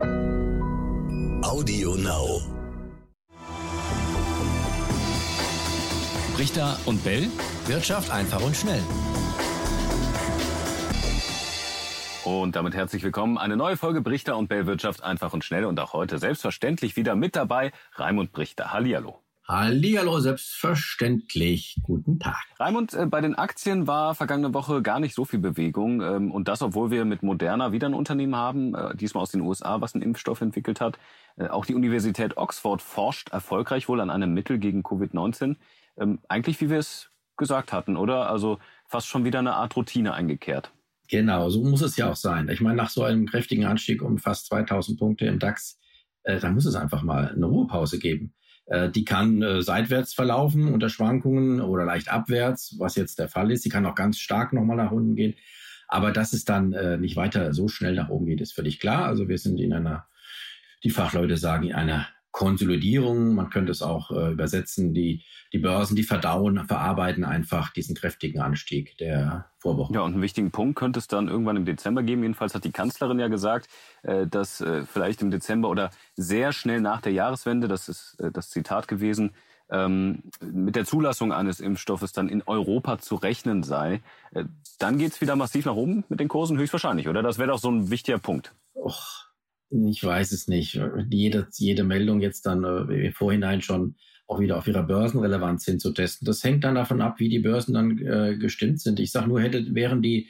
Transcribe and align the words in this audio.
Audio 0.00 1.94
Now. 1.96 2.40
Richter 6.38 6.78
und 6.86 7.04
Bell. 7.04 7.28
Wirtschaft 7.66 8.10
einfach 8.10 8.40
und 8.40 8.56
schnell. 8.56 8.82
Und 12.24 12.56
damit 12.56 12.74
herzlich 12.74 13.02
willkommen. 13.02 13.36
Eine 13.36 13.56
neue 13.56 13.76
Folge 13.76 14.00
Brichter 14.00 14.36
und 14.38 14.48
Bell 14.48 14.66
Wirtschaft 14.66 15.02
einfach 15.02 15.34
und 15.34 15.44
schnell. 15.44 15.66
Und 15.66 15.78
auch 15.78 15.92
heute 15.92 16.18
selbstverständlich 16.18 16.96
wieder 16.96 17.14
mit 17.14 17.36
dabei 17.36 17.72
Raimund 17.96 18.32
Brichter. 18.32 18.72
Hallihallo. 18.72 19.20
Hallihallo, 19.50 20.20
selbstverständlich. 20.20 21.74
Guten 21.82 22.20
Tag. 22.20 22.44
Raimund, 22.60 22.94
äh, 22.94 23.04
bei 23.06 23.20
den 23.20 23.34
Aktien 23.34 23.88
war 23.88 24.14
vergangene 24.14 24.54
Woche 24.54 24.80
gar 24.80 25.00
nicht 25.00 25.12
so 25.12 25.24
viel 25.24 25.40
Bewegung. 25.40 26.02
Ähm, 26.02 26.30
und 26.30 26.46
das, 26.46 26.62
obwohl 26.62 26.92
wir 26.92 27.04
mit 27.04 27.24
Moderna 27.24 27.72
wieder 27.72 27.88
ein 27.88 27.94
Unternehmen 27.94 28.36
haben, 28.36 28.76
äh, 28.76 28.94
diesmal 28.94 29.22
aus 29.22 29.32
den 29.32 29.40
USA, 29.40 29.80
was 29.80 29.92
einen 29.94 30.04
Impfstoff 30.04 30.40
entwickelt 30.40 30.80
hat. 30.80 31.00
Äh, 31.36 31.48
auch 31.48 31.64
die 31.64 31.74
Universität 31.74 32.36
Oxford 32.36 32.80
forscht 32.80 33.30
erfolgreich 33.30 33.88
wohl 33.88 34.00
an 34.00 34.08
einem 34.08 34.34
Mittel 34.34 34.58
gegen 34.58 34.84
Covid-19. 34.84 35.56
Ähm, 35.98 36.20
eigentlich, 36.28 36.60
wie 36.60 36.70
wir 36.70 36.78
es 36.78 37.10
gesagt 37.36 37.72
hatten, 37.72 37.96
oder? 37.96 38.30
Also 38.30 38.60
fast 38.86 39.08
schon 39.08 39.24
wieder 39.24 39.40
eine 39.40 39.54
Art 39.54 39.74
Routine 39.74 40.14
eingekehrt. 40.14 40.70
Genau, 41.08 41.50
so 41.50 41.64
muss 41.64 41.82
es 41.82 41.96
ja 41.96 42.12
auch 42.12 42.16
sein. 42.16 42.48
Ich 42.50 42.60
meine, 42.60 42.76
nach 42.76 42.90
so 42.90 43.02
einem 43.02 43.26
kräftigen 43.26 43.64
Anstieg 43.64 44.00
um 44.00 44.18
fast 44.18 44.46
2000 44.46 44.96
Punkte 44.96 45.26
im 45.26 45.40
DAX, 45.40 45.76
äh, 46.22 46.38
da 46.38 46.52
muss 46.52 46.66
es 46.66 46.76
einfach 46.76 47.02
mal 47.02 47.32
eine 47.34 47.46
Ruhepause 47.46 47.98
geben. 47.98 48.32
Äh, 48.70 48.88
die 48.88 49.04
kann 49.04 49.42
äh, 49.42 49.62
seitwärts 49.62 50.14
verlaufen 50.14 50.72
unter 50.72 50.88
Schwankungen 50.88 51.60
oder 51.60 51.84
leicht 51.84 52.08
abwärts, 52.08 52.76
was 52.78 52.94
jetzt 52.94 53.18
der 53.18 53.28
Fall 53.28 53.50
ist. 53.50 53.64
Sie 53.64 53.68
kann 53.68 53.84
auch 53.84 53.96
ganz 53.96 54.18
stark 54.18 54.52
nochmal 54.52 54.76
nach 54.76 54.92
unten 54.92 55.16
gehen. 55.16 55.34
Aber 55.88 56.12
dass 56.12 56.32
es 56.32 56.44
dann 56.44 56.72
äh, 56.72 56.96
nicht 56.96 57.16
weiter 57.16 57.52
so 57.52 57.66
schnell 57.66 57.94
nach 57.94 58.08
oben 58.08 58.26
geht, 58.26 58.40
ist 58.40 58.54
völlig 58.54 58.78
klar. 58.78 59.06
Also 59.06 59.28
wir 59.28 59.38
sind 59.38 59.58
in 59.58 59.72
einer, 59.72 60.06
die 60.84 60.90
Fachleute 60.90 61.36
sagen, 61.36 61.64
in 61.64 61.74
einer 61.74 62.06
Konsolidierung. 62.32 63.34
Man 63.34 63.50
könnte 63.50 63.72
es 63.72 63.82
auch 63.82 64.10
äh, 64.10 64.32
übersetzen. 64.32 64.94
Die, 64.94 65.24
die 65.52 65.58
Börsen, 65.58 65.96
die 65.96 66.02
verdauen, 66.02 66.66
verarbeiten 66.66 67.24
einfach 67.24 67.72
diesen 67.72 67.94
kräftigen 67.96 68.40
Anstieg 68.40 68.96
der 68.98 69.50
Vorwoche. 69.58 69.92
Ja, 69.94 70.00
und 70.00 70.12
einen 70.12 70.22
wichtigen 70.22 70.50
Punkt 70.50 70.78
könnte 70.78 70.98
es 70.98 71.08
dann 71.08 71.28
irgendwann 71.28 71.56
im 71.56 71.64
Dezember 71.64 72.02
geben. 72.02 72.22
Jedenfalls 72.22 72.54
hat 72.54 72.64
die 72.64 72.72
Kanzlerin 72.72 73.18
ja 73.18 73.28
gesagt, 73.28 73.68
äh, 74.02 74.26
dass 74.26 74.60
äh, 74.60 74.84
vielleicht 74.84 75.22
im 75.22 75.30
Dezember 75.30 75.68
oder 75.68 75.90
sehr 76.14 76.52
schnell 76.52 76.80
nach 76.80 77.00
der 77.00 77.12
Jahreswende, 77.12 77.68
das 77.68 77.88
ist 77.88 78.18
äh, 78.20 78.30
das 78.30 78.50
Zitat 78.50 78.88
gewesen, 78.88 79.32
ähm, 79.70 80.22
mit 80.40 80.76
der 80.76 80.84
Zulassung 80.84 81.32
eines 81.32 81.60
Impfstoffes 81.60 82.12
dann 82.12 82.28
in 82.28 82.42
Europa 82.44 82.98
zu 82.98 83.16
rechnen 83.16 83.62
sei. 83.62 84.02
Äh, 84.32 84.44
dann 84.78 84.98
geht's 84.98 85.20
wieder 85.20 85.36
massiv 85.36 85.66
nach 85.66 85.74
oben 85.74 86.04
mit 86.08 86.20
den 86.20 86.28
Kursen, 86.28 86.58
höchstwahrscheinlich, 86.58 87.08
oder? 87.08 87.22
Das 87.22 87.38
wäre 87.38 87.48
doch 87.48 87.58
so 87.58 87.70
ein 87.70 87.90
wichtiger 87.90 88.18
Punkt. 88.18 88.54
Och 88.74 89.29
ich 89.70 90.02
weiß 90.02 90.32
es 90.32 90.48
nicht. 90.48 90.80
Jede, 91.10 91.46
jede 91.56 91.84
Meldung 91.84 92.20
jetzt 92.20 92.46
dann 92.46 92.64
äh, 92.64 93.06
im 93.06 93.12
Vorhinein 93.12 93.62
schon 93.62 93.94
auch 94.26 94.40
wieder 94.40 94.58
auf 94.58 94.68
ihrer 94.68 94.84
Börsenrelevanz 94.84 95.64
hinzutesten. 95.64 96.24
Das 96.24 96.44
hängt 96.44 96.64
dann 96.64 96.76
davon 96.76 97.00
ab, 97.00 97.18
wie 97.18 97.28
die 97.28 97.40
Börsen 97.40 97.74
dann 97.74 97.98
äh, 97.98 98.36
gestimmt 98.36 98.80
sind. 98.80 99.00
Ich 99.00 99.10
sage 99.10 99.28
nur, 99.28 99.40
hätte, 99.40 99.74
wären 99.74 100.02
die 100.02 100.28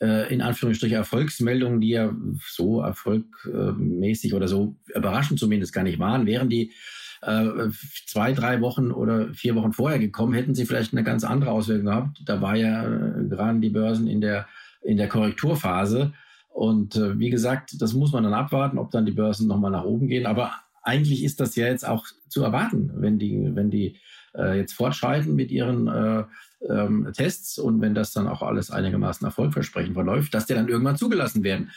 äh, 0.00 0.32
in 0.32 0.42
Anführungsstrichen 0.42 0.96
Erfolgsmeldungen, 0.96 1.80
die 1.80 1.90
ja 1.90 2.14
so 2.48 2.80
erfolgmäßig 2.80 4.34
oder 4.34 4.48
so 4.48 4.76
überraschend 4.94 5.38
zumindest 5.38 5.72
gar 5.72 5.84
nicht 5.84 5.98
waren, 5.98 6.26
wären 6.26 6.48
die 6.48 6.72
äh, 7.22 7.68
zwei, 8.06 8.32
drei 8.32 8.60
Wochen 8.60 8.90
oder 8.90 9.32
vier 9.34 9.54
Wochen 9.54 9.72
vorher 9.72 9.98
gekommen, 9.98 10.34
hätten 10.34 10.54
sie 10.54 10.66
vielleicht 10.66 10.92
eine 10.92 11.04
ganz 11.04 11.24
andere 11.24 11.50
Auswirkung 11.50 11.86
gehabt. 11.86 12.22
Da 12.24 12.40
war 12.40 12.56
ja 12.56 12.84
äh, 12.84 13.24
gerade 13.28 13.60
die 13.60 13.70
Börsen 13.70 14.06
in 14.06 14.20
der, 14.20 14.46
in 14.82 14.96
der 14.96 15.08
Korrekturphase. 15.08 16.12
Und 16.58 16.96
äh, 16.96 17.20
wie 17.20 17.30
gesagt, 17.30 17.80
das 17.80 17.92
muss 17.92 18.10
man 18.10 18.24
dann 18.24 18.34
abwarten, 18.34 18.78
ob 18.78 18.90
dann 18.90 19.06
die 19.06 19.12
Börsen 19.12 19.46
nochmal 19.46 19.70
nach 19.70 19.84
oben 19.84 20.08
gehen. 20.08 20.26
Aber 20.26 20.50
eigentlich 20.82 21.22
ist 21.22 21.38
das 21.38 21.54
ja 21.54 21.68
jetzt 21.68 21.86
auch 21.86 22.04
zu 22.28 22.42
erwarten, 22.42 22.90
wenn 22.96 23.16
die, 23.16 23.50
wenn 23.54 23.70
die 23.70 24.00
äh, 24.34 24.58
jetzt 24.58 24.72
fortschreiten 24.72 25.36
mit 25.36 25.52
ihren 25.52 25.86
äh, 25.86 26.24
ähm, 26.68 27.12
Tests 27.16 27.60
und 27.60 27.80
wenn 27.80 27.94
das 27.94 28.12
dann 28.12 28.26
auch 28.26 28.42
alles 28.42 28.72
einigermaßen 28.72 29.24
erfolgversprechend 29.24 29.94
verläuft, 29.94 30.34
dass 30.34 30.46
die 30.46 30.54
dann 30.54 30.68
irgendwann 30.68 30.96
zugelassen 30.96 31.44
werden. 31.44 31.70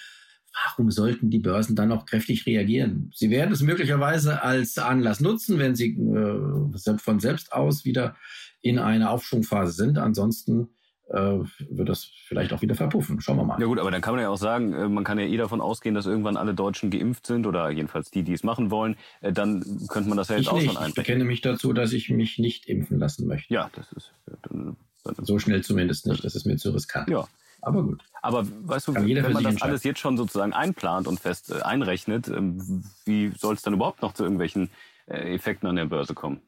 Warum 0.66 0.90
sollten 0.90 1.30
die 1.30 1.38
Börsen 1.38 1.76
dann 1.76 1.90
noch 1.90 2.08
kräftig 2.08 2.48
reagieren? 2.48 3.12
Sie 3.14 3.30
werden 3.30 3.52
es 3.52 3.62
möglicherweise 3.62 4.42
als 4.42 4.80
Anlass 4.80 5.20
nutzen, 5.20 5.60
wenn 5.60 5.76
sie 5.76 5.92
äh, 5.92 6.98
von 6.98 7.20
selbst 7.20 7.54
aus 7.54 7.86
wieder 7.86 8.16
in 8.62 8.80
einer 8.80 9.12
Aufschwungphase 9.12 9.74
sind. 9.74 10.00
Ansonsten 10.00 10.70
wird 11.14 11.90
das 11.90 12.06
vielleicht 12.06 12.54
auch 12.54 12.62
wieder 12.62 12.76
verpuffen. 12.76 13.20
Schauen 13.20 13.38
wir 13.38 13.44
mal. 13.44 13.60
Ja 13.60 13.66
gut, 13.66 13.80
aber 13.80 13.92
dann 13.92 14.02
kann 14.02 14.14
man 14.14 14.24
ja 14.24 14.30
auch 14.30 14.38
sagen, 14.38 14.74
äh, 14.74 14.88
man 14.88 15.04
kann 15.04 15.20
ja 15.20 15.26
eh 15.26 15.38
davon 15.38 15.60
ausgehen, 15.60 15.94
dass 15.94 16.06
irgendwann 16.06 16.38
alle 16.38 16.54
Deutschen 16.54 16.90
geimpft 16.90 17.28
sind 17.28 17.46
oder 17.46 17.70
jedenfalls 17.70 18.12
die, 18.12 18.24
die 18.24 18.34
es 18.34 18.44
machen 18.44 18.72
wollen. 18.72 18.96
Äh, 19.20 19.34
dann 19.34 19.62
könnte 19.90 20.08
man 20.10 20.18
das 20.18 20.30
ja 20.30 20.36
jetzt 20.36 20.44
ich 20.44 20.50
auch 20.50 20.56
nicht. 20.56 20.66
schon 20.66 20.78
einbringen. 20.78 20.90
Ich 20.90 20.96
bekenne 20.96 21.24
mich 21.26 21.42
dazu, 21.42 21.74
dass 21.74 21.92
ich 21.92 22.10
mich 22.10 22.40
nicht 22.40 22.66
impfen 22.68 22.98
lassen 22.98 23.28
möchte. 23.28 23.54
Ja, 23.54 23.70
das 23.74 23.92
ist 23.92 24.14
dann, 24.44 24.78
dann 25.04 25.26
so 25.26 25.38
schnell 25.38 25.64
zumindest 25.64 26.08
nicht. 26.08 26.24
Das 26.24 26.36
ist 26.36 26.46
mir 26.46 26.56
zu 26.58 26.72
riskant. 26.72 27.10
Ja. 27.10 27.28
Aber 27.64 27.84
gut. 27.84 28.04
Aber 28.22 28.48
weißt 28.48 28.88
du, 28.88 28.96
wenn 28.96 29.34
man 29.34 29.44
das 29.44 29.62
alles 29.62 29.84
jetzt 29.84 30.00
schon 30.00 30.18
sozusagen 30.18 30.54
einplant 30.54 31.08
und 31.08 31.20
fest 31.20 31.62
einrechnet, 31.62 32.28
ähm, 32.28 32.84
wie 33.06 33.32
soll 33.38 33.54
es 33.54 33.62
dann 33.62 33.74
überhaupt 33.74 34.02
noch 34.02 34.14
zu 34.14 34.24
irgendwelchen 34.24 34.70
Effekten 35.08 35.68
an 35.68 35.76
der 35.76 35.86
Börse 35.86 36.14
kommen? 36.14 36.42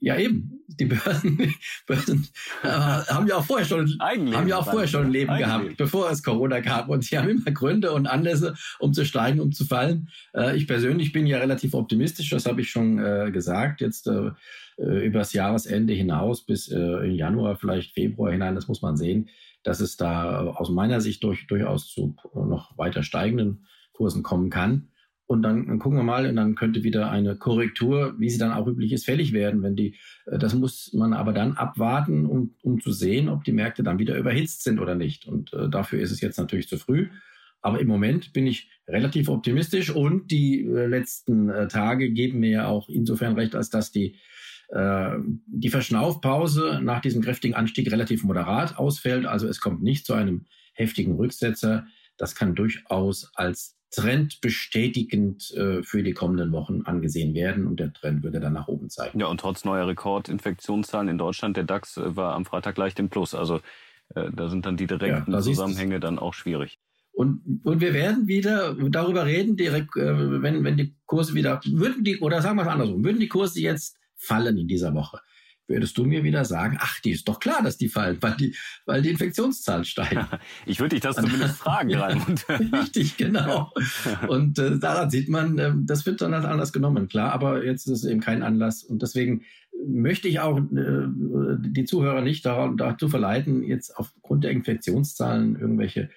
Ja, 0.00 0.16
eben. 0.16 0.54
Die 0.78 0.84
Börsen, 0.84 1.54
Börsen 1.86 2.28
äh, 2.62 2.68
haben 2.68 3.26
ja 3.26 3.36
auch 3.36 3.44
vorher 3.44 3.66
schon, 3.66 3.96
Eigenleben 3.98 4.38
haben 4.38 4.48
ja 4.48 4.58
auch 4.58 4.70
vorher 4.70 4.86
schon 4.86 5.06
ein 5.06 5.10
Leben 5.10 5.30
Eigenleben. 5.30 5.62
gehabt, 5.62 5.76
bevor 5.76 6.10
es 6.10 6.22
Corona 6.22 6.60
gab. 6.60 6.88
Und 6.88 7.04
sie 7.04 7.18
haben 7.18 7.28
immer 7.28 7.50
Gründe 7.50 7.92
und 7.92 8.06
Anlässe, 8.06 8.54
um 8.78 8.92
zu 8.92 9.04
steigen, 9.04 9.40
um 9.40 9.50
zu 9.50 9.64
fallen. 9.64 10.08
Äh, 10.34 10.56
ich 10.56 10.66
persönlich 10.66 11.12
bin 11.12 11.26
ja 11.26 11.38
relativ 11.38 11.74
optimistisch, 11.74 12.30
das 12.30 12.46
habe 12.46 12.60
ich 12.60 12.70
schon 12.70 12.98
äh, 12.98 13.30
gesagt. 13.32 13.80
Jetzt 13.80 14.06
äh, 14.06 14.30
äh 14.78 15.06
übers 15.06 15.32
Jahresende 15.32 15.94
hinaus 15.94 16.46
bis 16.46 16.68
äh, 16.68 17.06
Januar, 17.06 17.56
vielleicht 17.56 17.94
Februar 17.94 18.30
hinein, 18.30 18.54
das 18.54 18.68
muss 18.68 18.82
man 18.82 18.96
sehen, 18.96 19.30
dass 19.64 19.80
es 19.80 19.96
da 19.96 20.42
aus 20.42 20.70
meiner 20.70 21.00
Sicht 21.00 21.24
durch, 21.24 21.46
durchaus 21.48 21.88
zu 21.88 22.14
noch 22.34 22.76
weiter 22.78 23.02
steigenden 23.02 23.66
Kursen 23.92 24.22
kommen 24.22 24.50
kann. 24.50 24.90
Und 25.28 25.42
dann 25.42 25.78
gucken 25.78 25.98
wir 25.98 26.04
mal, 26.04 26.24
und 26.26 26.36
dann 26.36 26.54
könnte 26.54 26.82
wieder 26.84 27.10
eine 27.10 27.36
Korrektur, 27.36 28.14
wie 28.18 28.30
sie 28.30 28.38
dann 28.38 28.52
auch 28.52 28.66
üblich 28.66 28.92
ist, 28.92 29.04
fällig 29.04 29.34
werden. 29.34 29.62
Wenn 29.62 29.76
die, 29.76 29.94
äh, 30.24 30.38
das 30.38 30.54
muss 30.54 30.90
man 30.94 31.12
aber 31.12 31.34
dann 31.34 31.52
abwarten, 31.52 32.24
um, 32.24 32.54
um 32.62 32.80
zu 32.80 32.92
sehen, 32.92 33.28
ob 33.28 33.44
die 33.44 33.52
Märkte 33.52 33.82
dann 33.82 33.98
wieder 33.98 34.16
überhitzt 34.16 34.64
sind 34.64 34.80
oder 34.80 34.94
nicht. 34.94 35.28
Und 35.28 35.52
äh, 35.52 35.68
dafür 35.68 36.00
ist 36.00 36.12
es 36.12 36.22
jetzt 36.22 36.38
natürlich 36.38 36.66
zu 36.66 36.78
früh. 36.78 37.10
Aber 37.60 37.78
im 37.78 37.88
Moment 37.88 38.32
bin 38.32 38.46
ich 38.46 38.70
relativ 38.88 39.28
optimistisch 39.28 39.90
und 39.90 40.30
die 40.30 40.64
äh, 40.64 40.86
letzten 40.86 41.50
äh, 41.50 41.68
Tage 41.68 42.10
geben 42.10 42.40
mir 42.40 42.50
ja 42.50 42.66
auch 42.66 42.88
insofern 42.88 43.34
recht, 43.34 43.54
als 43.54 43.68
dass 43.68 43.92
die, 43.92 44.16
äh, 44.70 45.10
die 45.46 45.68
Verschnaufpause 45.68 46.80
nach 46.82 47.02
diesem 47.02 47.20
kräftigen 47.20 47.54
Anstieg 47.54 47.92
relativ 47.92 48.24
moderat 48.24 48.78
ausfällt. 48.78 49.26
Also 49.26 49.46
es 49.46 49.60
kommt 49.60 49.82
nicht 49.82 50.06
zu 50.06 50.14
einem 50.14 50.46
heftigen 50.72 51.16
Rücksetzer. 51.16 51.86
Das 52.16 52.34
kann 52.34 52.54
durchaus 52.54 53.30
als 53.34 53.77
trendbestätigend 53.90 55.50
äh, 55.52 55.82
für 55.82 56.02
die 56.02 56.12
kommenden 56.12 56.52
Wochen 56.52 56.82
angesehen 56.82 57.34
werden 57.34 57.66
und 57.66 57.80
der 57.80 57.92
Trend 57.92 58.22
würde 58.22 58.40
dann 58.40 58.52
nach 58.52 58.68
oben 58.68 58.90
zeigen. 58.90 59.18
Ja, 59.18 59.26
und 59.26 59.40
trotz 59.40 59.64
neuer 59.64 59.86
Rekordinfektionszahlen 59.86 61.08
in 61.08 61.18
Deutschland, 61.18 61.56
der 61.56 61.64
DAX 61.64 61.96
äh, 61.96 62.16
war 62.16 62.34
am 62.34 62.44
Freitag 62.44 62.76
leicht 62.76 62.98
im 62.98 63.08
Plus. 63.08 63.34
Also 63.34 63.60
äh, 64.14 64.30
da 64.32 64.48
sind 64.48 64.66
dann 64.66 64.76
die 64.76 64.86
direkten 64.86 65.32
ja, 65.32 65.40
Zusammenhänge 65.40 66.00
dann 66.00 66.18
auch 66.18 66.34
schwierig. 66.34 66.78
Und, 67.12 67.62
und 67.64 67.80
wir 67.80 67.94
werden 67.94 68.28
wieder 68.28 68.74
darüber 68.74 69.26
reden, 69.26 69.56
direkt, 69.56 69.96
äh, 69.96 70.42
wenn, 70.42 70.62
wenn 70.64 70.76
die 70.76 70.94
Kurse 71.06 71.34
wieder, 71.34 71.60
würden 71.66 72.04
die, 72.04 72.20
oder 72.20 72.42
sagen 72.42 72.56
wir 72.56 72.62
es 72.62 72.68
andersrum, 72.68 73.02
würden 73.04 73.20
die 73.20 73.28
Kurse 73.28 73.60
jetzt 73.60 73.96
fallen 74.16 74.58
in 74.58 74.68
dieser 74.68 74.94
Woche, 74.94 75.20
würdest 75.68 75.96
du 75.98 76.04
mir 76.04 76.24
wieder 76.24 76.44
sagen, 76.44 76.78
ach, 76.80 77.00
die 77.00 77.10
ist 77.10 77.28
doch 77.28 77.38
klar, 77.38 77.62
dass 77.62 77.76
die 77.76 77.88
fallen, 77.88 78.18
weil 78.20 78.34
die, 78.36 78.56
weil 78.86 79.02
die 79.02 79.10
Infektionszahlen 79.10 79.84
steigen. 79.84 80.26
Ich 80.66 80.80
würde 80.80 80.96
dich 80.96 81.02
das 81.02 81.16
zumindest 81.16 81.56
fragen, 81.58 81.94
Raimund. 81.94 82.46
Richtig, 82.48 83.16
genau. 83.16 83.72
Und 84.28 84.58
äh, 84.58 84.78
daran 84.78 85.10
sieht 85.10 85.28
man, 85.28 85.58
äh, 85.58 85.72
das 85.76 86.06
wird 86.06 86.20
dann 86.20 86.34
als 86.34 86.44
Anlass 86.44 86.72
genommen, 86.72 87.08
klar, 87.08 87.32
aber 87.32 87.64
jetzt 87.64 87.86
ist 87.86 88.04
es 88.04 88.10
eben 88.10 88.20
kein 88.20 88.42
Anlass. 88.42 88.82
Und 88.82 89.02
deswegen 89.02 89.42
möchte 89.86 90.28
ich 90.28 90.40
auch 90.40 90.58
äh, 90.58 91.06
die 91.58 91.84
Zuhörer 91.84 92.22
nicht 92.22 92.44
dazu 92.44 93.08
verleiten, 93.08 93.62
jetzt 93.62 93.96
aufgrund 93.96 94.44
der 94.44 94.50
Infektionszahlen 94.52 95.58
irgendwelche 95.58 96.10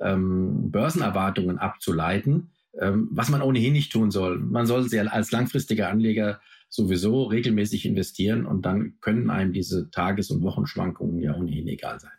ähm, 0.00 0.70
Börsenerwartungen 0.70 1.58
abzuleiten, 1.58 2.50
ähm, 2.80 3.08
was 3.10 3.28
man 3.28 3.42
ohnehin 3.42 3.72
nicht 3.72 3.92
tun 3.92 4.10
soll. 4.10 4.38
Man 4.38 4.66
soll 4.66 4.88
sie 4.88 5.00
als 5.00 5.30
langfristiger 5.30 5.88
Anleger 5.88 6.40
sowieso 6.74 7.24
regelmäßig 7.24 7.86
investieren 7.86 8.46
und 8.46 8.66
dann 8.66 8.94
können 9.00 9.30
einem 9.30 9.52
diese 9.52 9.90
Tages- 9.90 10.30
und 10.30 10.42
Wochenschwankungen 10.42 11.20
ja 11.20 11.34
ohnehin 11.34 11.68
egal 11.68 12.00
sein. 12.00 12.10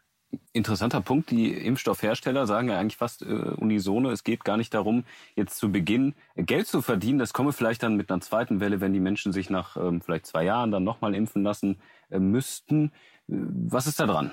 Interessanter 0.54 1.02
Punkt. 1.02 1.32
Die 1.32 1.52
Impfstoffhersteller 1.52 2.48
sagen 2.48 2.70
ja 2.70 2.80
eigentlich 2.80 2.96
fast 2.96 3.22
äh, 3.22 3.26
unisono, 3.26 4.12
es 4.12 4.24
geht 4.24 4.46
gar 4.46 4.58
nicht 4.58 4.74
darum, 4.74 5.04
jetzt 5.36 5.58
zu 5.58 5.72
Beginn 5.72 6.14
Geld 6.36 6.68
zu 6.68 6.82
verdienen. 6.82 7.20
Das 7.20 7.34
komme 7.34 7.52
vielleicht 7.52 7.84
dann 7.84 7.96
mit 7.96 8.10
einer 8.10 8.22
zweiten 8.22 8.60
Welle, 8.62 8.80
wenn 8.80 8.94
die 8.94 9.00
Menschen 9.00 9.34
sich 9.34 9.50
nach 9.50 9.76
ähm, 9.76 10.02
vielleicht 10.02 10.26
zwei 10.26 10.46
Jahren 10.46 10.72
dann 10.72 10.84
nochmal 10.84 11.16
impfen 11.16 11.44
lassen 11.44 11.78
äh, 12.10 12.20
müssten. 12.20 12.92
Äh, 13.28 13.36
was 13.68 13.88
ist 13.88 14.00
da 14.00 14.08
dran? 14.08 14.32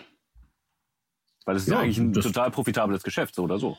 Weil 1.44 1.56
es 1.56 1.62
ist 1.62 1.68
ja, 1.68 1.74
ja 1.74 1.80
eigentlich 1.80 1.98
ein 1.98 2.12
total 2.12 2.52
profitables 2.52 3.02
Geschäft, 3.02 3.34
so 3.34 3.42
oder 3.42 3.58
so. 3.58 3.76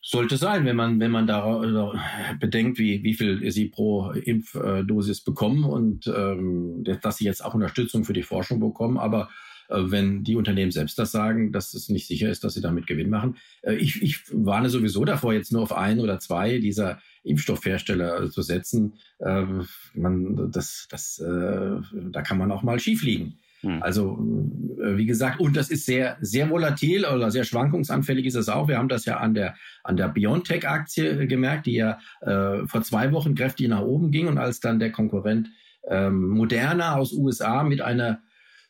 Sollte 0.00 0.36
sein, 0.36 0.64
wenn 0.64 0.76
man, 0.76 1.00
wenn 1.00 1.10
man 1.10 1.26
da, 1.26 1.60
da 1.60 1.92
bedenkt, 2.38 2.78
wie, 2.78 3.02
wie 3.02 3.14
viel 3.14 3.50
sie 3.50 3.66
pro 3.66 4.10
Impfdosis 4.12 5.22
bekommen 5.22 5.64
und 5.64 6.06
ähm, 6.06 6.84
dass 7.02 7.18
sie 7.18 7.24
jetzt 7.24 7.44
auch 7.44 7.54
Unterstützung 7.54 8.04
für 8.04 8.12
die 8.12 8.22
Forschung 8.22 8.60
bekommen. 8.60 8.96
Aber 8.96 9.28
äh, 9.68 9.90
wenn 9.90 10.24
die 10.24 10.36
Unternehmen 10.36 10.70
selbst 10.70 10.98
das 10.98 11.12
sagen, 11.12 11.52
dass 11.52 11.74
es 11.74 11.88
nicht 11.88 12.06
sicher 12.06 12.30
ist, 12.30 12.44
dass 12.44 12.54
sie 12.54 12.60
damit 12.60 12.86
Gewinn 12.86 13.10
machen. 13.10 13.36
Äh, 13.62 13.74
ich, 13.74 14.02
ich 14.02 14.20
warne 14.32 14.70
sowieso 14.70 15.04
davor, 15.04 15.32
jetzt 15.32 15.52
nur 15.52 15.62
auf 15.62 15.72
ein 15.72 16.00
oder 16.00 16.18
zwei 16.18 16.58
dieser 16.58 17.00
Impfstoffhersteller 17.22 18.30
zu 18.30 18.42
setzen. 18.42 18.94
Äh, 19.18 19.44
man, 19.94 20.50
das, 20.50 20.86
das, 20.90 21.16
da 21.18 22.22
kann 22.22 22.38
man 22.38 22.52
auch 22.52 22.62
mal 22.62 22.80
schief 22.80 23.02
liegen. 23.02 23.38
Hm. 23.60 23.82
Also, 23.82 24.18
wie 24.20 25.06
gesagt, 25.06 25.40
und 25.40 25.56
das 25.56 25.70
ist 25.70 25.86
sehr, 25.86 26.16
sehr 26.20 26.48
volatil 26.50 27.04
oder 27.04 27.30
sehr 27.30 27.44
schwankungsanfällig 27.44 28.26
ist 28.26 28.36
es 28.36 28.48
auch. 28.48 28.68
Wir 28.68 28.78
haben 28.78 28.88
das 28.88 29.04
ja 29.04 29.16
an 29.16 29.34
der, 29.34 29.54
an 29.82 29.96
der 29.96 30.08
Biontech-Aktie 30.08 31.26
gemerkt, 31.26 31.66
die 31.66 31.74
ja 31.74 31.98
äh, 32.20 32.66
vor 32.66 32.82
zwei 32.82 33.12
Wochen 33.12 33.34
kräftig 33.34 33.68
nach 33.68 33.82
oben 33.82 34.10
ging 34.10 34.28
und 34.28 34.38
als 34.38 34.60
dann 34.60 34.78
der 34.78 34.92
Konkurrent 34.92 35.48
ähm, 35.88 36.28
Moderna 36.28 36.96
aus 36.96 37.12
USA 37.12 37.62
mit 37.64 37.80
einer 37.80 38.20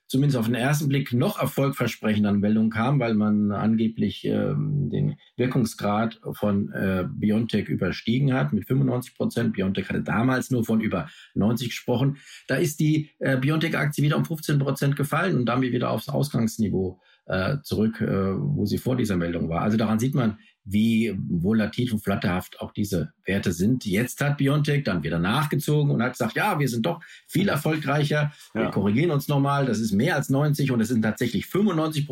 zumindest 0.08 0.38
auf 0.38 0.46
den 0.46 0.54
ersten 0.54 0.88
Blick 0.88 1.12
noch 1.12 1.38
erfolgversprechenden 1.38 2.40
Meldung 2.40 2.70
kam, 2.70 2.98
weil 2.98 3.14
man 3.14 3.52
angeblich 3.52 4.24
ähm, 4.24 4.90
den 4.90 5.16
Wirkungsgrad 5.36 6.20
von 6.32 6.72
äh, 6.72 7.04
BioNTech 7.08 7.68
überstiegen 7.68 8.32
hat 8.32 8.52
mit 8.52 8.66
95 8.66 9.14
Prozent. 9.14 9.52
BioNTech 9.52 9.88
hatte 9.88 10.02
damals 10.02 10.50
nur 10.50 10.64
von 10.64 10.80
über 10.80 11.08
90 11.34 11.68
gesprochen. 11.68 12.16
Da 12.48 12.56
ist 12.56 12.80
die 12.80 13.10
äh, 13.18 13.36
BioNTech-Aktie 13.36 14.02
wieder 14.02 14.16
um 14.16 14.24
15 14.24 14.58
Prozent 14.58 14.96
gefallen 14.96 15.36
und 15.36 15.46
damit 15.46 15.72
wieder 15.72 15.90
aufs 15.90 16.08
Ausgangsniveau 16.08 17.00
äh, 17.26 17.58
zurück, 17.62 18.00
äh, 18.00 18.06
wo 18.08 18.64
sie 18.64 18.78
vor 18.78 18.96
dieser 18.96 19.16
Meldung 19.16 19.48
war. 19.50 19.60
Also 19.60 19.76
daran 19.76 19.98
sieht 19.98 20.14
man, 20.14 20.38
wie 20.70 21.16
volatil 21.28 21.92
und 21.92 22.00
flatterhaft 22.00 22.60
auch 22.60 22.72
diese 22.72 23.12
Werte 23.24 23.52
sind. 23.52 23.84
Jetzt 23.86 24.20
hat 24.20 24.36
Biontech 24.36 24.84
dann 24.84 25.02
wieder 25.02 25.18
nachgezogen 25.18 25.90
und 25.90 26.02
hat 26.02 26.12
gesagt, 26.12 26.36
ja, 26.36 26.58
wir 26.58 26.68
sind 26.68 26.84
doch 26.84 27.00
viel 27.26 27.48
erfolgreicher. 27.48 28.32
Wir 28.52 28.64
ja. 28.64 28.70
korrigieren 28.70 29.10
uns 29.10 29.28
nochmal. 29.28 29.66
Das 29.66 29.78
ist 29.78 29.92
mehr 29.92 30.16
als 30.16 30.28
90 30.28 30.70
und 30.70 30.80
es 30.80 30.88
sind 30.88 31.02
tatsächlich 31.02 31.46
95 31.46 32.06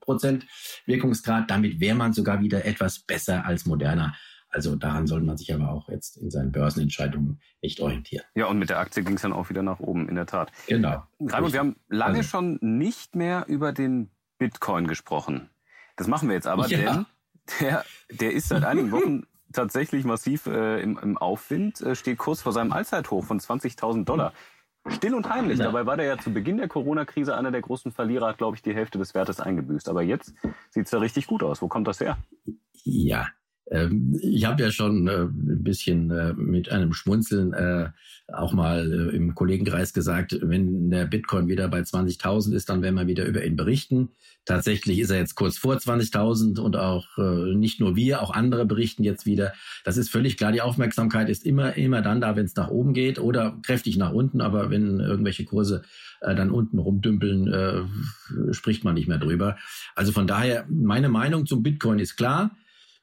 Prozent 0.00 0.46
Wirkungsgrad. 0.86 1.50
Damit 1.50 1.80
wäre 1.80 1.96
man 1.96 2.12
sogar 2.12 2.40
wieder 2.40 2.64
etwas 2.64 2.98
besser 2.98 3.44
als 3.44 3.64
moderner. 3.66 4.14
Also 4.48 4.74
daran 4.74 5.06
soll 5.06 5.20
man 5.20 5.38
sich 5.38 5.54
aber 5.54 5.70
auch 5.70 5.88
jetzt 5.88 6.16
in 6.16 6.30
seinen 6.30 6.50
Börsenentscheidungen 6.50 7.40
nicht 7.62 7.80
orientieren. 7.80 8.24
Ja, 8.34 8.46
und 8.46 8.58
mit 8.58 8.68
der 8.68 8.80
Aktie 8.80 9.04
ging 9.04 9.14
es 9.14 9.22
dann 9.22 9.32
auch 9.32 9.48
wieder 9.48 9.62
nach 9.62 9.78
oben, 9.78 10.08
in 10.08 10.16
der 10.16 10.26
Tat. 10.26 10.50
Genau. 10.66 11.04
Raimund, 11.20 11.52
wir 11.52 11.60
haben 11.60 11.76
lange 11.88 12.18
also. 12.18 12.28
schon 12.28 12.58
nicht 12.60 13.14
mehr 13.14 13.44
über 13.46 13.72
den 13.72 14.10
Bitcoin 14.38 14.88
gesprochen. 14.88 15.50
Das 15.96 16.08
machen 16.08 16.28
wir 16.28 16.34
jetzt 16.34 16.48
aber, 16.48 16.66
ja. 16.66 16.94
denn 16.94 17.06
der, 17.60 17.84
der 18.10 18.32
ist 18.32 18.48
seit 18.48 18.64
einigen 18.64 18.92
Wochen 18.92 19.22
tatsächlich 19.52 20.04
massiv 20.04 20.46
äh, 20.46 20.80
im, 20.80 20.98
im 20.98 21.18
Aufwind, 21.18 21.80
äh, 21.80 21.94
steht 21.94 22.18
kurz 22.18 22.40
vor 22.42 22.52
seinem 22.52 22.72
Allzeithoch 22.72 23.24
von 23.24 23.40
20.000 23.40 24.04
Dollar. 24.04 24.32
Still 24.88 25.14
und 25.14 25.28
heimlich. 25.28 25.58
Ja. 25.58 25.66
Dabei 25.66 25.84
war 25.84 25.96
der 25.96 26.06
ja 26.06 26.18
zu 26.18 26.32
Beginn 26.32 26.56
der 26.56 26.68
Corona-Krise 26.68 27.36
einer 27.36 27.50
der 27.50 27.60
großen 27.60 27.92
Verlierer, 27.92 28.28
hat, 28.28 28.38
glaube 28.38 28.56
ich, 28.56 28.62
die 28.62 28.74
Hälfte 28.74 28.98
des 28.98 29.14
Wertes 29.14 29.40
eingebüßt. 29.40 29.88
Aber 29.88 30.02
jetzt 30.02 30.34
sieht 30.70 30.86
es 30.86 30.90
ja 30.90 30.98
richtig 30.98 31.26
gut 31.26 31.42
aus. 31.42 31.60
Wo 31.60 31.68
kommt 31.68 31.86
das 31.86 32.00
her? 32.00 32.16
Ja, 32.84 33.26
ich 33.70 34.44
habe 34.46 34.62
ja 34.64 34.72
schon 34.72 35.06
äh, 35.06 35.22
ein 35.22 35.62
bisschen 35.62 36.10
äh, 36.10 36.32
mit 36.32 36.72
einem 36.72 36.92
Schmunzeln 36.92 37.52
äh, 37.52 37.90
auch 38.26 38.52
mal 38.52 38.90
im 39.12 39.34
Kollegenkreis 39.36 39.92
gesagt, 39.92 40.36
wenn 40.40 40.90
der 40.90 41.06
Bitcoin 41.06 41.46
wieder 41.46 41.68
bei 41.68 41.80
20.000 41.80 42.52
ist, 42.52 42.68
dann 42.68 42.82
werden 42.82 42.96
wir 42.96 43.06
wieder 43.06 43.24
über 43.26 43.44
ihn 43.44 43.54
berichten. 43.54 44.10
Tatsächlich 44.44 44.98
ist 44.98 45.10
er 45.10 45.18
jetzt 45.18 45.36
kurz 45.36 45.58
vor 45.58 45.76
20.000 45.76 46.58
und 46.60 46.76
auch 46.76 47.06
nicht 47.54 47.80
nur 47.80 47.96
wir, 47.96 48.22
auch 48.22 48.30
andere 48.30 48.66
berichten 48.66 49.02
jetzt 49.02 49.26
wieder. 49.26 49.52
Das 49.84 49.96
ist 49.96 50.10
völlig 50.10 50.36
klar. 50.36 50.52
Die 50.52 50.62
Aufmerksamkeit 50.62 51.28
ist 51.28 51.44
immer, 51.44 51.76
immer 51.76 52.02
dann 52.02 52.20
da, 52.20 52.36
wenn 52.36 52.46
es 52.46 52.54
nach 52.54 52.68
oben 52.68 52.94
geht 52.94 53.18
oder 53.18 53.58
kräftig 53.64 53.96
nach 53.96 54.12
unten. 54.12 54.40
Aber 54.40 54.70
wenn 54.70 55.00
irgendwelche 55.00 55.44
Kurse 55.44 55.82
dann 56.20 56.50
unten 56.50 56.78
rumdümpeln, 56.78 57.90
spricht 58.52 58.84
man 58.84 58.94
nicht 58.94 59.08
mehr 59.08 59.18
drüber. 59.18 59.56
Also 59.96 60.12
von 60.12 60.28
daher, 60.28 60.66
meine 60.70 61.08
Meinung 61.08 61.46
zum 61.46 61.64
Bitcoin 61.64 61.98
ist 61.98 62.16
klar. 62.16 62.52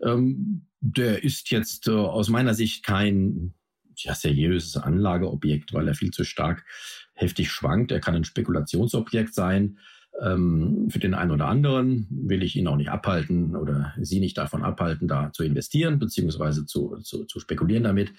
Ähm, 0.04 0.68
der 0.80 1.24
ist 1.24 1.50
jetzt 1.52 1.88
äh, 1.88 1.92
aus 1.92 2.30
meiner 2.30 2.54
Sicht 2.54 2.86
kein 2.86 3.54
ja, 3.96 4.14
seriöses 4.14 4.78
Anlageobjekt, 4.78 5.74
weil 5.74 5.88
er 5.88 5.96
viel 5.96 6.12
zu 6.12 6.24
stark 6.24 6.66
heftig 7.14 7.52
schwankt. 7.52 7.92
Er 7.92 8.00
kann 8.00 8.16
ein 8.16 8.24
Spekulationsobjekt 8.24 9.34
sein. 9.34 9.80
Ähm, 10.22 10.88
für 10.90 11.00
den 11.00 11.14
einen 11.14 11.32
oder 11.32 11.48
anderen 11.48 12.08
will 12.10 12.44
ich 12.44 12.56
ihn 12.56 12.68
auch 12.68 12.76
nicht 12.76 12.90
abhalten 12.90 13.56
oder 13.56 13.94
Sie 14.00 14.20
nicht 14.20 14.38
davon 14.38 14.64
abhalten, 14.64 15.08
da 15.08 15.32
zu 15.32 15.44
investieren 15.44 16.00
beziehungsweise 16.00 16.66
zu, 16.66 16.98
zu, 17.02 17.26
zu 17.26 17.40
spekulieren 17.40 17.84
damit. 17.84 18.14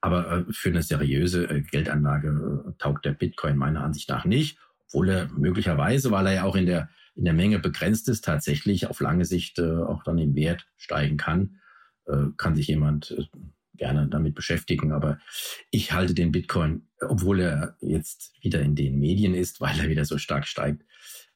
Aber 0.00 0.30
äh, 0.32 0.44
für 0.50 0.70
eine 0.70 0.82
seriöse 0.82 1.48
äh, 1.48 1.62
Geldanlage 1.62 2.28
äh, 2.68 2.72
taugt 2.78 3.04
der 3.04 3.12
Bitcoin 3.12 3.56
meiner 3.56 3.84
Ansicht 3.84 4.08
nach 4.08 4.24
nicht, 4.24 4.58
obwohl 4.86 5.10
er 5.10 5.28
möglicherweise, 5.28 6.10
weil 6.10 6.26
er 6.26 6.34
ja 6.34 6.44
auch 6.44 6.56
in 6.56 6.66
der 6.66 6.88
in 7.14 7.24
der 7.24 7.34
Menge 7.34 7.58
begrenzt 7.58 8.08
ist, 8.08 8.24
tatsächlich 8.24 8.86
auf 8.86 9.00
lange 9.00 9.24
Sicht 9.24 9.58
äh, 9.58 9.82
auch 9.82 10.02
dann 10.02 10.18
im 10.18 10.34
Wert 10.34 10.66
steigen 10.76 11.16
kann, 11.16 11.60
äh, 12.06 12.26
kann 12.36 12.54
sich 12.54 12.68
jemand 12.68 13.10
äh, 13.12 13.24
gerne 13.74 14.08
damit 14.08 14.34
beschäftigen. 14.34 14.92
Aber 14.92 15.18
ich 15.70 15.92
halte 15.92 16.14
den 16.14 16.32
Bitcoin, 16.32 16.88
obwohl 17.00 17.40
er 17.40 17.76
jetzt 17.80 18.32
wieder 18.40 18.60
in 18.60 18.74
den 18.74 18.98
Medien 18.98 19.34
ist, 19.34 19.60
weil 19.60 19.78
er 19.78 19.88
wieder 19.88 20.04
so 20.04 20.18
stark 20.18 20.46
steigt, 20.46 20.84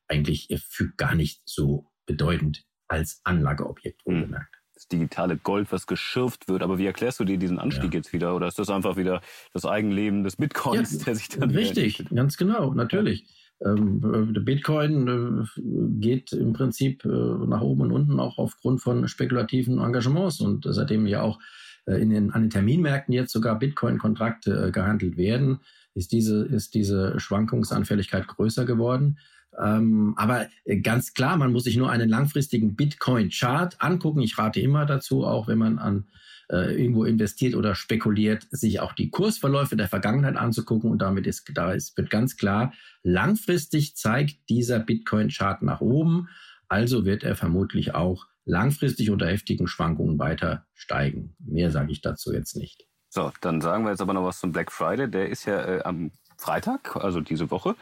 eigentlich 0.09 0.49
für 0.69 0.93
gar 0.97 1.15
nicht 1.15 1.43
so 1.45 1.91
bedeutend 2.07 2.65
als 2.89 3.21
Anlageobjekt 3.25 4.03
hm. 4.05 4.15
wohlgemerkt. 4.15 4.55
Das 4.75 4.89
digitale 4.89 5.39
Gold, 5.39 5.73
was 5.73 5.87
geschürft 5.87 6.49
wird. 6.49 6.63
Aber 6.63 6.77
wie 6.77 6.85
erklärst 6.85 7.19
du 7.19 7.25
dir 7.25 7.39
diesen 7.39 7.59
Anstieg 7.59 7.95
ja. 7.95 7.99
jetzt 7.99 8.13
wieder? 8.13 8.37
Oder 8.37 8.47
ist 8.47 8.59
das 8.59 8.69
einfach 8.69 8.97
wieder 8.97 9.23
das 9.55 9.65
Eigenleben 9.65 10.23
des 10.23 10.37
Bitcoins, 10.37 10.99
ja, 10.99 11.05
der 11.05 11.15
sich 11.15 11.29
dann. 11.31 11.51
Richtig, 11.51 12.05
ganz 12.15 12.37
genau, 12.37 12.75
natürlich. 12.75 13.21
Ja. 13.23 13.27
Ähm, 13.65 14.35
Bitcoin 14.45 15.09
äh, 15.09 15.61
geht 16.01 16.33
im 16.33 16.53
Prinzip 16.53 17.05
äh, 17.05 17.09
nach 17.09 17.63
oben 17.63 17.83
und 17.83 17.93
unten 17.93 18.21
auch 18.21 18.39
aufgrund 18.39 18.83
von 18.83 19.09
spekulativen 19.09 19.79
Engagements 19.79 20.41
und 20.41 20.67
seitdem 20.69 21.07
ja 21.07 21.23
auch 21.23 21.39
äh, 21.87 21.95
in 21.95 22.11
den, 22.11 22.33
an 22.33 22.43
den 22.43 22.51
Terminmärkten 22.51 23.15
jetzt 23.15 23.33
sogar 23.33 23.59
Bitcoin-Kontrakte 23.59 24.71
gehandelt 24.73 25.17
werden, 25.17 25.61
ist 25.95 26.13
diese, 26.13 26.45
ist 26.45 26.75
diese 26.75 27.19
Schwankungsanfälligkeit 27.19 28.27
größer 28.27 28.67
geworden. 28.67 29.19
Ähm, 29.59 30.13
aber 30.19 30.49
ganz 30.83 31.15
klar, 31.15 31.39
man 31.39 31.53
muss 31.53 31.65
sich 31.65 31.79
nur 31.79 31.91
einen 31.91 32.11
langfristigen 32.11 32.77
Bitcoin-Chart 32.77 33.77
angucken. 33.79 34.21
Ich 34.21 34.37
rate 34.37 34.61
immer 34.61 34.85
dazu, 34.85 35.25
auch 35.25 35.49
wenn 35.49 35.59
man 35.59 35.79
an 35.79 36.05
äh, 36.49 36.81
irgendwo 36.81 37.05
investiert 37.05 37.55
oder 37.55 37.75
spekuliert, 37.75 38.47
sich 38.51 38.81
auch 38.81 38.93
die 38.93 39.11
Kursverläufe 39.11 39.77
der 39.77 39.89
Vergangenheit 39.89 40.37
anzugucken. 40.37 40.91
Und 40.91 41.03
damit 41.03 41.27
ist, 41.27 41.51
da 41.55 41.73
ist, 41.73 41.97
wird 41.97 42.11
ganz 42.11 42.37
klar, 42.37 42.73
langfristig 43.03 43.97
zeigt 43.97 44.49
dieser 44.49 44.79
Bitcoin-Chart 44.79 45.63
nach 45.63 45.81
oben. 45.81 46.29
Also 46.69 47.05
wird 47.05 47.25
er 47.25 47.37
vermutlich 47.37 47.95
auch 47.95 48.27
langfristig 48.45 49.11
unter 49.11 49.27
heftigen 49.27 49.67
Schwankungen 49.67 50.19
weiter 50.19 50.67
steigen. 50.75 51.35
Mehr 51.39 51.71
sage 51.71 51.93
ich 51.93 52.01
dazu 52.01 52.33
jetzt 52.33 52.57
nicht. 52.57 52.87
So, 53.09 53.33
dann 53.41 53.61
sagen 53.61 53.85
wir 53.85 53.91
jetzt 53.91 54.01
aber 54.01 54.15
noch 54.15 54.25
was 54.25 54.41
zum 54.41 54.53
Black 54.53 54.71
Friday. 54.73 55.11
Der 55.11 55.29
ist 55.29 55.47
ja 55.47 55.65
äh, 55.65 55.83
am 55.83 56.13
Freitag, 56.39 56.97
also 56.97 57.21
diese 57.21 57.51
Woche. 57.51 57.75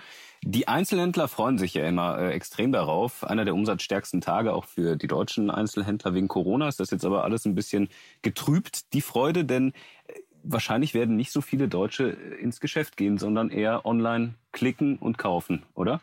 Die 0.47 0.69
Einzelhändler 0.69 1.27
freuen 1.27 1.57
sich 1.57 1.73
ja 1.73 1.89
immer 1.89 2.19
äh, 2.19 2.33
extrem 2.33 2.71
darauf. 2.71 3.25
Einer 3.25 3.47
der 3.47 3.55
umsatzstärksten 3.55 4.21
Tage 4.21 4.53
auch 4.53 4.67
für 4.67 4.95
die 4.95 5.07
deutschen 5.07 5.51
Einzelhändler 5.51 6.13
wegen 6.13 6.29
Corona 6.29 6.69
ist 6.69 6.81
das 6.81 6.91
jetzt 6.91 7.07
aber 7.07 7.25
alles 7.25 7.47
ein 7.47 7.55
bisschen 7.55 7.89
getrübt, 8.21 8.93
die 8.93 9.01
Freude, 9.01 9.47
denn 9.47 9.73
äh, 10.07 10.13
wahrscheinlich 10.43 10.93
werden 10.93 11.17
nicht 11.17 11.33
so 11.33 11.41
viele 11.41 11.67
Deutsche 11.67 12.11
äh, 12.11 12.43
ins 12.43 12.61
Geschäft 12.61 12.99
gehen, 12.99 13.17
sondern 13.17 13.49
eher 13.49 13.87
online 13.87 14.35
klicken 14.53 14.99
und 14.99 15.17
kaufen, 15.17 15.63
oder? 15.73 16.03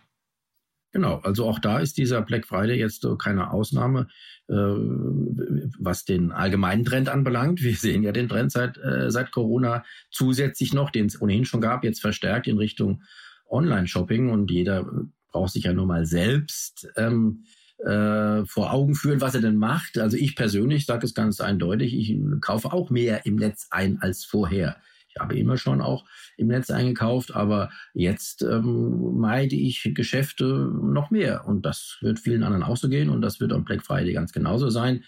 Genau, 0.92 1.20
also 1.20 1.48
auch 1.48 1.60
da 1.60 1.78
ist 1.78 2.00
dieser 2.00 2.24
Black 2.24 2.48
Friday 2.48 2.80
jetzt 2.80 3.08
keine 3.20 3.52
Ausnahme, 3.52 4.08
äh, 4.48 4.56
was 4.56 6.04
den 6.04 6.32
allgemeinen 6.32 6.84
Trend 6.84 7.10
anbelangt. 7.10 7.62
Wir 7.62 7.76
sehen 7.76 8.02
ja 8.02 8.12
den 8.12 8.28
Trend 8.28 8.52
seit, 8.52 8.80
äh, 8.80 9.12
seit 9.12 9.32
Corona 9.32 9.86
zusätzlich 10.10 10.74
noch, 10.74 10.90
den 10.90 11.06
es 11.06 11.22
ohnehin 11.22 11.46
schon 11.46 11.62
gab, 11.62 11.84
jetzt 11.84 12.02
verstärkt 12.02 12.48
in 12.48 12.58
Richtung 12.58 13.04
Online-Shopping 13.52 14.30
und 14.30 14.50
jeder 14.50 14.90
braucht 15.32 15.54
sich 15.54 15.64
ja 15.64 15.74
nur 15.74 15.86
mal 15.86 16.06
selbst 16.06 16.88
ähm, 16.98 17.44
äh, 17.84 18.46
vor 18.46 18.72
Augen 18.72 18.96
führen, 18.96 19.22
was 19.22 19.36
er 19.36 19.42
denn 19.42 19.56
macht. 19.56 19.98
Also 19.98 20.18
ich 20.18 20.36
persönlich 20.36 20.86
sage 20.86 21.06
es 21.06 21.14
ganz 21.14 21.40
eindeutig, 21.40 21.96
ich 21.96 22.18
kaufe 22.42 22.72
auch 22.72 22.90
mehr 22.90 23.26
im 23.26 23.36
Netz 23.36 23.68
ein 23.72 24.02
als 24.02 24.26
vorher. 24.26 24.78
Ich 25.10 25.20
habe 25.20 25.38
immer 25.38 25.58
schon 25.58 25.82
auch 25.82 26.06
im 26.38 26.48
Netz 26.48 26.70
eingekauft, 26.70 27.36
aber 27.36 27.70
jetzt 27.94 28.44
ähm, 28.44 29.18
meide 29.18 29.56
ich 29.56 29.92
Geschäfte 29.94 30.46
noch 30.46 31.12
mehr. 31.12 31.46
Und 31.48 31.66
das 31.66 31.98
wird 32.02 32.20
vielen 32.20 32.44
anderen 32.44 32.64
auch 32.64 32.78
so 32.78 32.88
gehen 32.88 33.10
und 33.10 33.22
das 33.22 33.40
wird 33.40 33.52
am 33.52 33.66
Black 33.66 33.86
Friday 33.86 34.14
ganz 34.14 34.32
genauso 34.32 34.70
sein. 34.70 35.04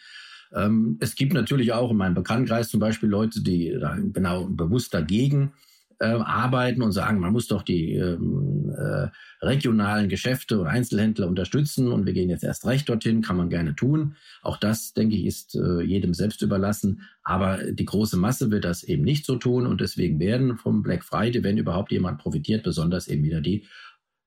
Ähm, 0.54 0.98
es 1.00 1.16
gibt 1.16 1.34
natürlich 1.34 1.72
auch 1.72 1.92
in 1.92 1.98
meinem 1.98 2.16
Bekanntenkreis 2.16 2.70
zum 2.70 2.80
Beispiel 2.80 3.10
Leute, 3.10 3.42
die 3.42 3.78
da 3.80 3.96
genau 3.96 4.46
bewusst 4.48 4.94
dagegen 4.94 5.54
äh, 6.03 6.22
arbeiten 6.22 6.81
und 6.81 6.91
sagen, 6.91 7.19
man 7.19 7.31
muss 7.31 7.48
doch 7.48 7.62
die 7.62 7.93
ähm, 7.93 8.74
äh, 8.77 9.07
regionalen 9.41 10.10
Geschäfte 10.10 10.60
und 10.60 10.67
Einzelhändler 10.67 11.27
unterstützen 11.27 11.91
und 11.91 12.05
wir 12.05 12.12
gehen 12.12 12.29
jetzt 12.29 12.43
erst 12.43 12.65
recht 12.65 12.89
dorthin, 12.89 13.22
kann 13.22 13.38
man 13.38 13.50
gerne 13.50 13.74
tun. 13.75 14.15
Auch 14.41 14.57
das, 14.57 14.93
denke 14.93 15.15
ich, 15.15 15.25
ist 15.25 15.55
äh, 15.55 15.81
jedem 15.81 16.13
selbst 16.13 16.41
überlassen. 16.41 17.03
Aber 17.24 17.60
die 17.72 17.86
große 17.86 18.17
Masse 18.17 18.51
wird 18.51 18.65
das 18.65 18.83
eben 18.83 19.03
nicht 19.03 19.25
so 19.25 19.38
tun 19.38 19.65
und 19.65 19.79
deswegen 19.79 20.19
werden 20.19 20.57
vom 20.57 20.83
Black 20.83 21.05
Friday, 21.05 21.41
wenn 21.43 21.57
überhaupt 21.57 21.91
jemand 21.93 22.19
profitiert, 22.19 22.63
besonders 22.63 23.07
eben 23.07 23.24
wieder 23.24 23.39
die 23.39 23.65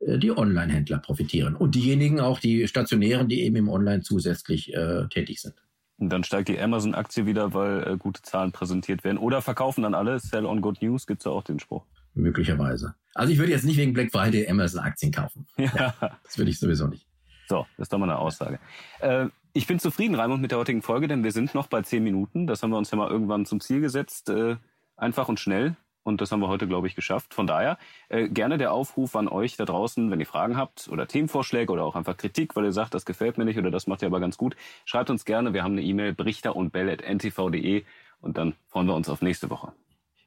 äh, 0.01 0.19
die 0.19 0.37
Online-Händler 0.37 0.99
profitieren 0.99 1.57
und 1.57 1.75
diejenigen 1.75 2.21
auch 2.21 2.41
die 2.41 2.67
stationären, 2.67 3.29
die 3.29 3.43
eben 3.43 3.57
im 3.57 3.69
Online 3.69 4.03
zusätzlich 4.03 4.75
äh, 4.75 5.09
tätig 5.09 5.43
sind. 5.43 5.55
Und 5.99 6.11
dann 6.11 6.25
steigt 6.25 6.49
die 6.49 6.61
Amazon-Aktie 6.61 7.25
wieder, 7.27 7.55
weil 7.55 7.87
äh, 7.87 7.97
gute 7.97 8.23
Zahlen 8.23 8.53
präsentiert 8.53 9.03
werden. 9.05 9.17
Oder 9.17 9.41
verkaufen 9.41 9.83
dann 9.83 9.95
alle. 9.95 10.19
Sell 10.19 10.45
on 10.45 10.61
good 10.61 10.83
news 10.83 11.07
gibt 11.07 11.21
es 11.21 11.25
ja 11.25 11.33
auch 11.33 11.43
den 11.43 11.59
Spruch. 11.59 11.87
Möglicherweise. 12.15 12.95
Also 13.15 13.33
ich 13.33 13.39
würde 13.39 13.53
jetzt 13.53 13.65
nicht 13.65 13.79
wegen 13.79 13.95
Black 13.95 14.11
Friday 14.11 14.49
Amazon-Aktien 14.49 15.13
kaufen. 15.13 15.47
Ja. 15.57 15.71
ja. 16.01 16.19
Das 16.23 16.37
würde 16.37 16.51
ich 16.51 16.59
sowieso 16.59 16.87
nicht. 16.87 17.07
So, 17.49 17.67
das 17.77 17.85
ist 17.85 17.93
doch 17.93 17.99
mal 17.99 18.11
eine 18.11 18.19
Aussage. 18.19 18.59
Äh, 19.01 19.29
ich 19.53 19.67
bin 19.67 19.79
zufrieden, 19.79 20.15
Raimund, 20.15 20.43
mit 20.43 20.51
der 20.51 20.59
heutigen 20.59 20.83
Folge, 20.83 21.09
denn 21.09 21.25
wir 21.25 21.33
sind 21.33 21.55
noch 21.55 21.69
bei 21.69 21.81
zehn 21.83 22.03
Minuten. 22.03 22.47
Das 22.47 22.63
haben 22.63 22.71
wir 22.71 22.79
uns 22.79 22.91
ja 22.91 22.99
mal 22.99 23.11
irgendwann 23.11 23.47
zum 23.47 23.61
Ziel 23.61 23.81
gesetzt. 23.81 24.29
Äh, 24.29 24.57
einfach 24.97 25.29
und 25.29 25.41
schnell. 25.41 25.77
Und 26.07 26.21
das 26.21 26.31
haben 26.31 26.39
wir 26.39 26.47
heute, 26.47 26.69
glaube 26.69 26.87
ich, 26.87 26.95
geschafft. 26.95 27.35
Von 27.35 27.49
daher 27.49 27.79
äh, 28.11 28.29
gerne 28.29 28.59
der 28.59 28.73
Aufruf 28.73 29.17
an 29.17 29.27
euch 29.27 29.57
da 29.57 29.65
draußen, 29.65 30.09
wenn 30.09 30.21
ihr 30.21 30.27
Fragen 30.27 30.57
habt 30.57 30.89
oder 30.89 31.09
Themenvorschläge 31.09 31.73
oder 31.73 31.83
auch 31.83 31.97
einfach 31.97 32.17
Kritik, 32.17 32.55
weil 32.55 32.65
ihr 32.65 32.71
sagt, 32.73 32.95
das 32.95 33.05
gefällt 33.05 33.39
mir 33.39 33.45
nicht 33.45 33.59
oder 33.59 33.73
das 33.73 33.89
macht 33.89 34.03
ihr 34.03 34.07
aber 34.07 34.21
ganz 34.21 34.37
gut. 34.37 34.55
Schreibt 34.85 35.11
uns 35.11 35.25
gerne. 35.25 35.53
Wir 35.53 35.65
haben 35.65 35.73
eine 35.73 35.83
E-Mail 35.83 36.15
brichter 36.15 36.55
und 36.55 36.71
bell.ntv.de 36.71 37.83
und 38.21 38.39
dann 38.39 38.55
freuen 38.69 38.87
wir 38.87 38.95
uns 38.95 39.09
auf 39.09 39.21
nächste 39.21 39.51
Woche. 39.51 39.73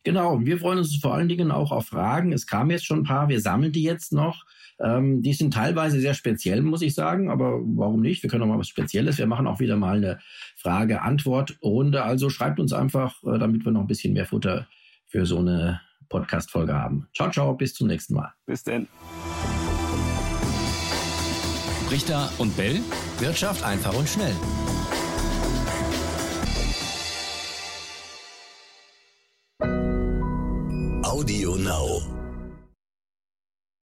Genau, 0.04 0.42
wir 0.42 0.58
freuen 0.58 0.80
uns 0.80 0.98
vor 0.98 1.14
allen 1.14 1.30
Dingen 1.30 1.50
auch 1.50 1.72
auf 1.72 1.88
Fragen. 1.88 2.34
Es 2.34 2.46
kamen 2.46 2.72
jetzt 2.72 2.86
schon 2.86 3.00
ein 3.00 3.06
paar, 3.06 3.30
wir 3.30 3.40
sammeln 3.40 3.72
die 3.72 3.84
jetzt 3.84 4.12
noch. 4.12 4.46
Ähm, 4.82 5.22
die 5.22 5.34
sind 5.34 5.54
teilweise 5.54 6.02
sehr 6.02 6.14
speziell, 6.14 6.62
muss 6.62 6.82
ich 6.82 6.94
sagen, 6.94 7.30
aber 7.30 7.62
warum 7.64 8.02
nicht? 8.02 8.22
Wir 8.22 8.30
können 8.30 8.44
auch 8.44 8.48
mal 8.48 8.60
was 8.60 8.68
Spezielles. 8.68 9.18
Wir 9.18 9.28
machen 9.28 9.48
auch 9.48 9.62
wieder 9.62 9.78
mal 9.78 9.96
eine 9.96 10.20
Frage-Antwort-Runde. 10.58 12.04
Also 12.04 12.30
schreibt 12.30 12.60
uns 12.60 12.74
einfach, 12.74 13.24
äh, 13.24 13.40
damit 13.40 13.64
wir 13.64 13.72
noch 13.72 13.82
ein 13.82 13.88
bisschen 13.88 14.12
mehr 14.12 14.26
Futter 14.26 14.68
für 15.10 15.26
so 15.26 15.40
eine 15.40 15.82
Podcast-Folge 16.08 16.74
haben. 16.74 17.08
Ciao, 17.16 17.30
ciao, 17.30 17.54
bis 17.54 17.74
zum 17.74 17.88
nächsten 17.88 18.14
Mal. 18.16 18.34
Bis 18.46 18.64
denn. 18.64 18.88
Richter 21.92 22.32
und 22.38 22.56
Bell. 22.56 22.80
Wirtschaft 23.20 23.64
einfach 23.64 23.94
und 23.94 24.08
schnell. 24.08 24.36
Audio 31.04 31.56
Now. 31.56 32.19